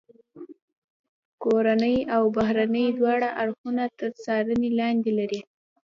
کورني 1.43 1.95
او 2.15 2.23
بهرني 2.35 2.85
دواړه 2.99 3.29
اړخونه 3.41 3.83
تر 3.99 4.09
څارنې 4.23 4.69
لاندې 4.79 5.11
لري. 5.19 5.41